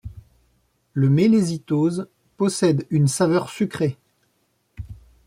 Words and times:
Le 0.93 1.11
mélézitose 1.11 2.07
possède 2.35 2.87
une 2.89 3.05
saveur 3.07 3.51
sucrée. 3.51 3.99